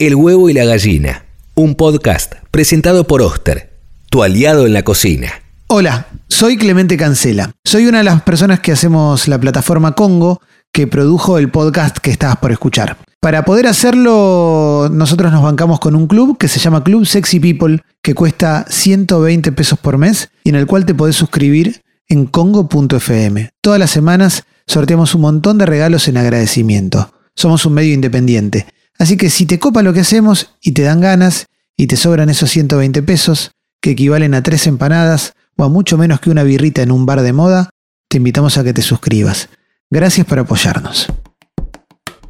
[0.00, 1.24] El huevo y la gallina,
[1.54, 3.78] un podcast presentado por Oster,
[4.10, 5.30] tu aliado en la cocina.
[5.68, 7.52] Hola, soy Clemente Cancela.
[7.64, 10.40] Soy una de las personas que hacemos la plataforma Congo
[10.72, 12.96] que produjo el podcast que estabas por escuchar.
[13.20, 17.80] Para poder hacerlo, nosotros nos bancamos con un club que se llama Club Sexy People,
[18.02, 23.48] que cuesta 120 pesos por mes y en el cual te podés suscribir en congo.fm.
[23.60, 27.14] Todas las semanas sorteamos un montón de regalos en agradecimiento.
[27.36, 28.66] Somos un medio independiente.
[28.98, 32.30] Así que si te copa lo que hacemos y te dan ganas y te sobran
[32.30, 36.82] esos 120 pesos, que equivalen a tres empanadas o a mucho menos que una birrita
[36.82, 37.70] en un bar de moda,
[38.08, 39.48] te invitamos a que te suscribas.
[39.90, 41.06] Gracias por apoyarnos.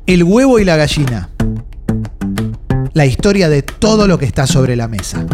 [0.06, 1.30] El huevo y la gallina.
[2.92, 5.26] La historia de todo lo que está sobre la mesa.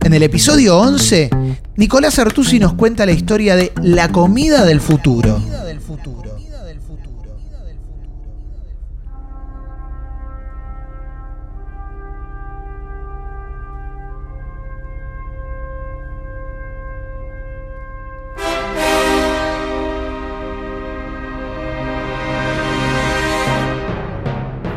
[0.00, 1.30] En el episodio 11,
[1.76, 5.42] Nicolás Artusi nos cuenta la historia de la comida del futuro.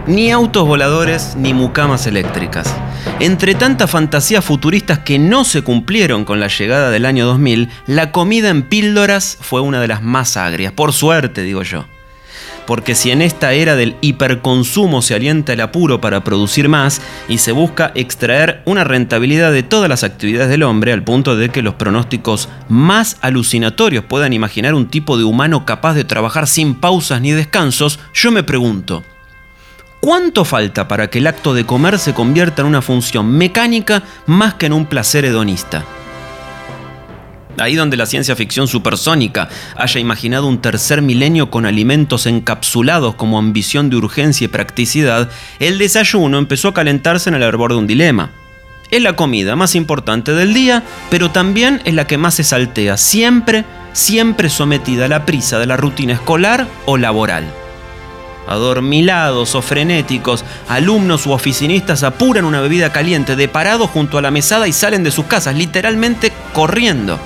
[0.07, 2.73] Ni autos voladores ni mucamas eléctricas.
[3.19, 8.13] Entre tantas fantasías futuristas que no se cumplieron con la llegada del año 2000, la
[8.13, 11.83] comida en píldoras fue una de las más agrias, por suerte digo yo.
[12.65, 17.39] Porque si en esta era del hiperconsumo se alienta el apuro para producir más y
[17.39, 21.61] se busca extraer una rentabilidad de todas las actividades del hombre al punto de que
[21.61, 27.19] los pronósticos más alucinatorios puedan imaginar un tipo de humano capaz de trabajar sin pausas
[27.19, 29.03] ni descansos, yo me pregunto,
[29.99, 34.53] ¿Cuánto falta para que el acto de comer se convierta en una función mecánica más
[34.53, 35.83] que en un placer hedonista?
[37.57, 43.39] Ahí donde la ciencia ficción supersónica haya imaginado un tercer milenio con alimentos encapsulados como
[43.39, 47.87] ambición de urgencia y practicidad, el desayuno empezó a calentarse en el hervor de un
[47.87, 48.29] dilema.
[48.91, 52.97] Es la comida más importante del día, pero también es la que más se saltea,
[52.97, 57.51] siempre, siempre sometida a la prisa de la rutina escolar o laboral
[58.47, 64.31] adormilados o frenéticos, alumnos u oficinistas apuran una bebida caliente de parado junto a la
[64.31, 67.19] mesada y salen de sus casas, literalmente corriendo.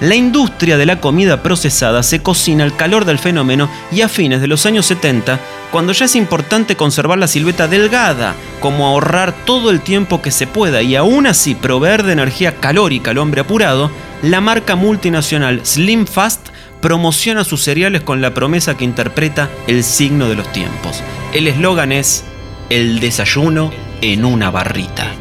[0.00, 4.42] La industria de la comida procesada se cocina al calor del fenómeno y a fines
[4.42, 5.40] de los años 70,
[5.72, 10.46] cuando ya es importante conservar la silueta delgada, como ahorrar todo el tiempo que se
[10.46, 13.90] pueda y aún así proveer de energía calórica al hombre apurado,
[14.22, 16.48] la marca multinacional Slim Fast
[16.86, 21.02] promociona sus cereales con la promesa que interpreta el signo de los tiempos.
[21.32, 22.22] El eslogan es
[22.70, 25.12] el desayuno en una barrita.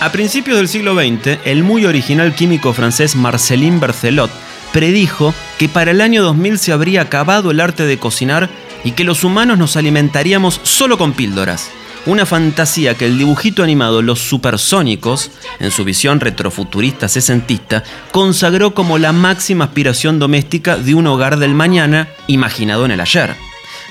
[0.00, 4.30] A principios del siglo XX, el muy original químico francés Marcelin Berthelot
[4.74, 8.50] predijo que para el año 2000 se habría acabado el arte de cocinar
[8.84, 11.70] y que los humanos nos alimentaríamos solo con píldoras
[12.06, 15.30] una fantasía que el dibujito animado Los Supersónicos,
[15.60, 21.54] en su visión retrofuturista sesentista, consagró como la máxima aspiración doméstica de un hogar del
[21.54, 23.36] mañana imaginado en el ayer.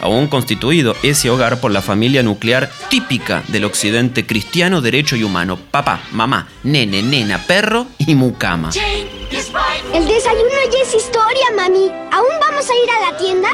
[0.01, 5.59] Aún constituido ese hogar por la familia nuclear típica del occidente cristiano, derecho y humano.
[5.69, 8.71] Papá, mamá, nene, nena, perro y mucama.
[8.73, 11.91] El desayuno ya es historia, mami.
[12.11, 13.49] ¿Aún vamos a ir a la tienda?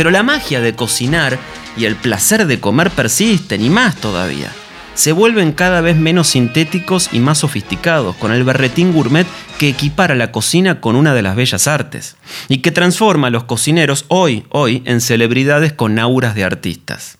[0.00, 1.38] Pero la magia de cocinar
[1.76, 4.50] y el placer de comer persisten y más todavía.
[4.94, 9.26] Se vuelven cada vez menos sintéticos y más sofisticados, con el berretín gourmet
[9.58, 12.16] que equipara la cocina con una de las bellas artes
[12.48, 17.18] y que transforma a los cocineros hoy, hoy, en celebridades con auras de artistas.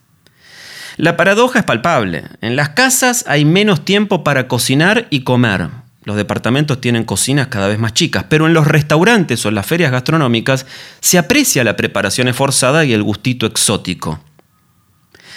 [0.97, 2.25] La paradoja es palpable.
[2.41, 5.69] En las casas hay menos tiempo para cocinar y comer,
[6.11, 9.65] los departamentos tienen cocinas cada vez más chicas, pero en los restaurantes o en las
[9.65, 10.67] ferias gastronómicas
[10.99, 14.19] se aprecia la preparación esforzada y el gustito exótico.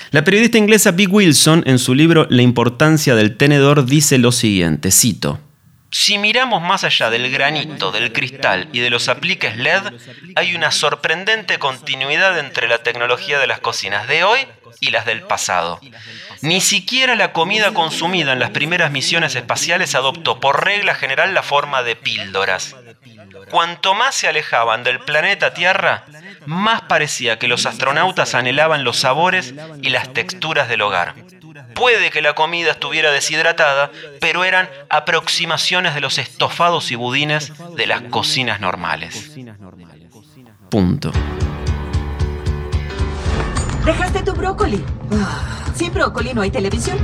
[0.09, 4.89] La periodista inglesa Big Wilson, en su libro La importancia del tenedor, dice lo siguiente,
[4.89, 5.39] cito,
[5.93, 9.93] si miramos más allá del granito, del cristal y de los apliques LED,
[10.35, 14.39] hay una sorprendente continuidad entre la tecnología de las cocinas de hoy
[14.79, 15.79] y las del pasado.
[16.41, 21.43] Ni siquiera la comida consumida en las primeras misiones espaciales adoptó por regla general la
[21.43, 22.75] forma de píldoras.
[23.51, 26.05] Cuanto más se alejaban del planeta Tierra,
[26.47, 29.53] más parecía que los astronautas anhelaban los sabores
[29.83, 31.13] y las texturas del hogar.
[31.75, 37.87] Puede que la comida estuviera deshidratada, pero eran aproximaciones de los estofados y budines de
[37.87, 39.31] las cocinas normales.
[40.69, 41.11] Punto.
[43.85, 44.83] Dejaste tu brócoli.
[45.75, 46.97] Sin brócoli no hay televisión.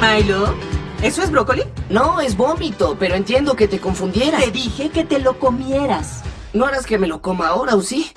[0.00, 0.54] Milo,
[1.02, 1.62] ¿eso es brócoli?
[1.88, 4.44] No, es vómito, pero entiendo que te confundieras.
[4.44, 6.22] Te dije que te lo comieras.
[6.52, 8.12] No harás que me lo coma ahora, ¿o sí?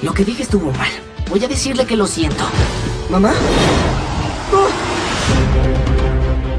[0.00, 0.90] Lo que dije estuvo mal.
[1.28, 2.42] Voy a decirle que lo siento.
[3.10, 3.34] ¿Mamá?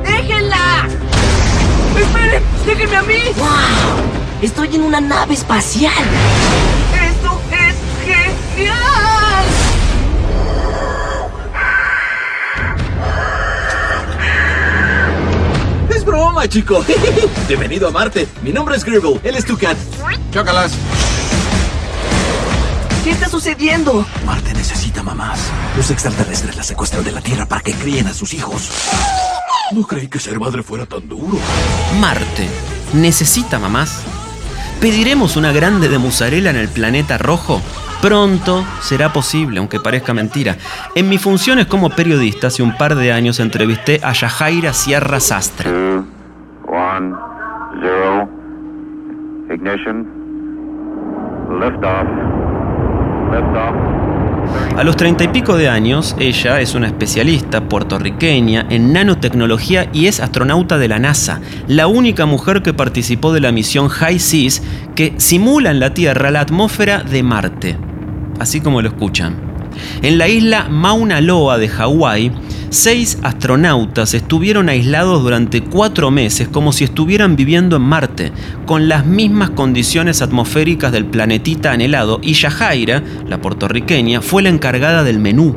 [0.04, 0.88] ¡Déjenla!
[2.00, 2.44] ¡Esperen!
[2.66, 3.20] ¡Déjenme a mí!
[3.36, 3.50] ¡Wow!
[4.44, 5.92] Estoy en una nave espacial.
[6.94, 7.76] ¡Esto es
[8.06, 8.76] genial!
[15.90, 16.86] Es broma, chico.
[17.48, 18.28] Bienvenido a Marte.
[18.44, 19.20] Mi nombre es Gribble.
[19.24, 19.78] Él es tu cat.
[20.32, 20.74] Chócalas.
[23.10, 24.06] ¿Qué está sucediendo?
[24.24, 25.52] Marte necesita mamás.
[25.76, 28.70] Los extraterrestres la secuestran de la Tierra para que críen a sus hijos.
[29.72, 31.40] No creí que ser madre fuera tan duro.
[32.00, 32.48] Marte.
[32.94, 34.04] ¿Necesita mamás?
[34.80, 37.64] ¿Pediremos una grande de musarela en el planeta rojo?
[38.00, 40.58] Pronto será posible, aunque parezca mentira.
[40.94, 45.68] En mis funciones como periodista, hace un par de años entrevisté a Yajaira Sierra Sastre.
[45.68, 46.06] two,
[46.68, 47.16] one,
[47.82, 48.30] zero.
[49.52, 50.06] Ignition.
[51.60, 52.06] Liftoff.
[52.06, 52.39] Liftoff.
[54.76, 60.08] A los treinta y pico de años, ella es una especialista puertorriqueña en nanotecnología y
[60.08, 64.64] es astronauta de la NASA, la única mujer que participó de la misión High Seas
[64.96, 67.78] que simula en la Tierra la atmósfera de Marte,
[68.40, 69.36] así como lo escuchan.
[70.02, 72.32] En la isla Mauna Loa de Hawái,
[72.70, 78.32] seis astronautas estuvieron aislados durante cuatro meses como si estuvieran viviendo en Marte,
[78.66, 85.04] con las mismas condiciones atmosféricas del planetita anhelado, y Yajaira, la puertorriqueña, fue la encargada
[85.04, 85.56] del menú.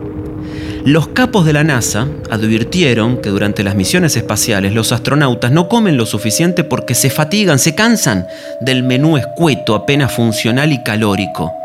[0.84, 5.96] Los capos de la NASA advirtieron que durante las misiones espaciales los astronautas no comen
[5.96, 8.26] lo suficiente porque se fatigan, se cansan
[8.60, 11.61] del menú escueto, apenas funcional y calórico.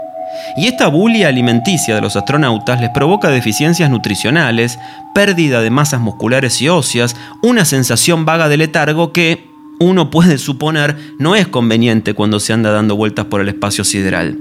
[0.55, 4.79] Y esta bulia alimenticia de los astronautas les provoca deficiencias nutricionales,
[5.13, 9.47] pérdida de masas musculares y óseas, una sensación vaga de letargo que
[9.79, 14.39] uno puede suponer no es conveniente cuando se anda dando vueltas por el espacio sideral.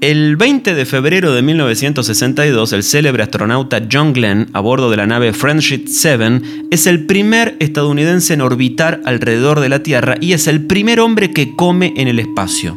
[0.00, 5.06] El 20 de febrero de 1962, el célebre astronauta John Glenn, a bordo de la
[5.06, 10.46] nave Friendship 7, es el primer estadounidense en orbitar alrededor de la Tierra y es
[10.46, 12.76] el primer hombre que come en el espacio.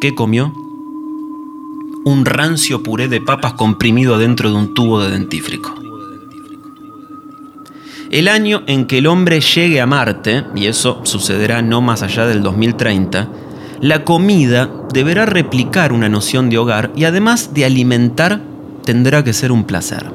[0.00, 0.67] ¿Qué comió?
[2.08, 5.74] Un rancio puré de papas comprimido dentro de un tubo de dentífrico.
[8.10, 12.24] El año en que el hombre llegue a Marte, y eso sucederá no más allá
[12.24, 13.28] del 2030,
[13.82, 18.40] la comida deberá replicar una noción de hogar y además de alimentar,
[18.84, 20.06] tendrá que ser un placer.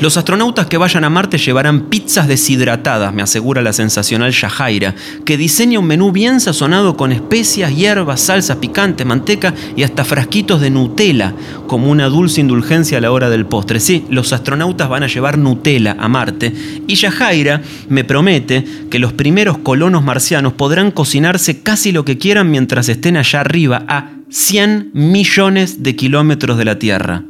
[0.00, 5.36] Los astronautas que vayan a Marte llevarán pizzas deshidratadas, me asegura la sensacional Yajaira, que
[5.36, 10.70] diseña un menú bien sazonado con especias, hierbas, salsas picantes, manteca y hasta frasquitos de
[10.70, 11.34] Nutella,
[11.66, 13.80] como una dulce indulgencia a la hora del postre.
[13.80, 16.52] Sí, los astronautas van a llevar Nutella a Marte
[16.86, 22.50] y Yajaira me promete que los primeros colonos marcianos podrán cocinarse casi lo que quieran
[22.50, 27.24] mientras estén allá arriba, a 100 millones de kilómetros de la Tierra.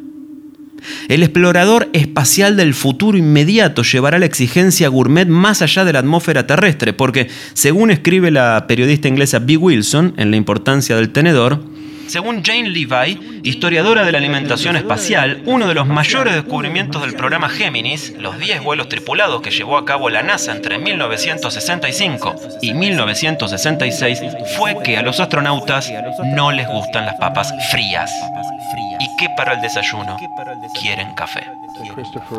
[1.09, 6.47] El explorador espacial del futuro inmediato llevará la exigencia gourmet más allá de la atmósfera
[6.47, 11.61] terrestre, porque, según escribe la periodista inglesa Bee Wilson en La importancia del tenedor,
[12.13, 17.49] según Jane Levi, historiadora de la alimentación espacial, uno de los mayores descubrimientos del programa
[17.49, 24.21] Géminis, los 10 vuelos tripulados que llevó a cabo la NASA entre 1965 y 1966,
[24.59, 25.91] fue que a los astronautas
[26.35, 28.11] no les gustan las papas frías.
[29.23, 30.17] ¿Y qué para el desayuno?
[30.81, 31.47] Quieren café.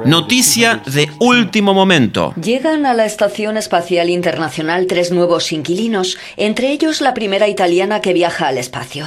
[0.05, 2.33] Noticia de último momento.
[2.35, 8.13] Llegan a la Estación Espacial Internacional tres nuevos inquilinos, entre ellos la primera italiana que
[8.13, 9.05] viaja al espacio.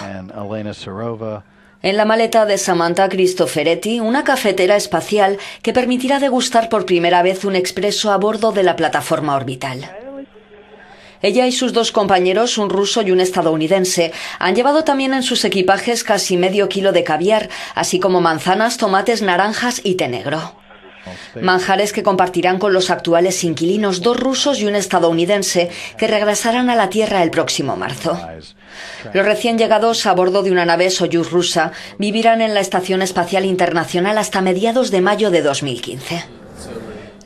[1.82, 7.44] En la maleta de Samantha Cristoforetti, una cafetera espacial que permitirá degustar por primera vez
[7.44, 10.05] un expreso a bordo de la plataforma orbital.
[11.22, 15.44] Ella y sus dos compañeros, un ruso y un estadounidense, han llevado también en sus
[15.44, 20.54] equipajes casi medio kilo de caviar, así como manzanas, tomates, naranjas y té negro.
[21.40, 26.74] Manjares que compartirán con los actuales inquilinos, dos rusos y un estadounidense, que regresarán a
[26.74, 28.18] la Tierra el próximo marzo.
[29.12, 33.44] Los recién llegados a bordo de una nave Soyuz rusa vivirán en la Estación Espacial
[33.44, 36.35] Internacional hasta mediados de mayo de 2015.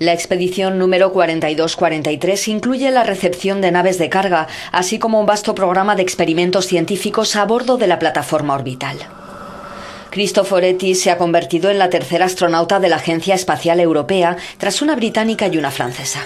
[0.00, 5.54] La expedición número 4243 incluye la recepción de naves de carga, así como un vasto
[5.54, 8.96] programa de experimentos científicos a bordo de la plataforma orbital.
[10.08, 14.96] Cristoforetti se ha convertido en la tercera astronauta de la Agencia Espacial Europea, tras una
[14.96, 16.22] británica y una francesa.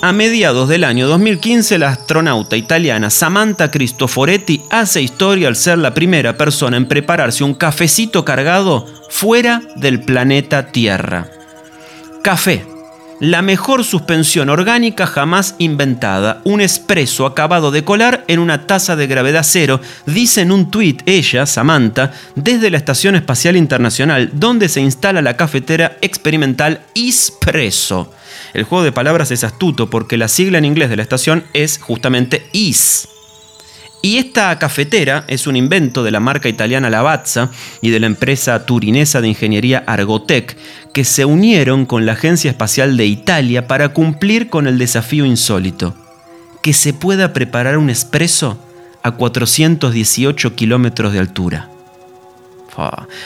[0.00, 5.92] A mediados del año 2015, la astronauta italiana Samantha Cristoforetti hace historia al ser la
[5.92, 11.35] primera persona en prepararse un cafecito cargado fuera del planeta Tierra.
[12.26, 12.66] Café.
[13.20, 16.40] La mejor suspensión orgánica jamás inventada.
[16.42, 21.02] Un espresso acabado de colar en una taza de gravedad cero, dice en un tuit
[21.06, 28.12] ella, Samantha, desde la Estación Espacial Internacional, donde se instala la cafetera experimental Espresso.
[28.54, 31.78] El juego de palabras es astuto porque la sigla en inglés de la estación es
[31.78, 33.06] justamente IS.
[34.06, 38.64] Y esta cafetera es un invento de la marca italiana Lavazza y de la empresa
[38.64, 40.56] turinesa de ingeniería Argotec,
[40.92, 45.96] que se unieron con la Agencia Espacial de Italia para cumplir con el desafío insólito,
[46.62, 48.60] que se pueda preparar un espresso
[49.02, 51.75] a 418 kilómetros de altura.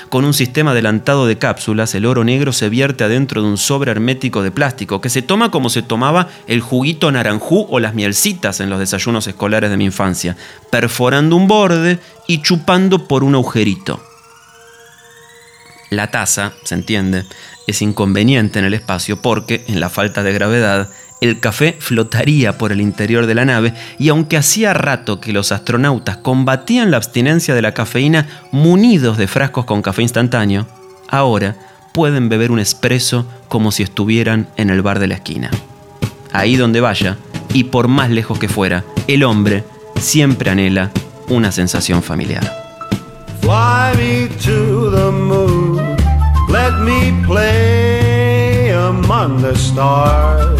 [0.08, 3.90] Con un sistema adelantado de cápsulas, el oro negro se vierte adentro de un sobre
[3.90, 8.60] hermético de plástico que se toma como se tomaba el juguito naranjú o las mielcitas
[8.60, 10.36] en los desayunos escolares de mi infancia,
[10.70, 14.00] perforando un borde y chupando por un agujerito.
[15.90, 17.24] La taza, se entiende,
[17.66, 20.88] es inconveniente en el espacio porque, en la falta de gravedad,
[21.20, 25.52] el café flotaría por el interior de la nave y aunque hacía rato que los
[25.52, 30.66] astronautas combatían la abstinencia de la cafeína munidos de frascos con café instantáneo,
[31.08, 31.56] ahora
[31.92, 35.50] pueden beber un espresso como si estuvieran en el bar de la esquina.
[36.32, 37.16] Ahí donde vaya,
[37.52, 39.64] y por más lejos que fuera, el hombre
[39.98, 40.90] siempre anhela
[41.28, 42.42] una sensación familiar.
[43.40, 45.76] Fly me to the moon,
[46.48, 50.59] let me play among the stars.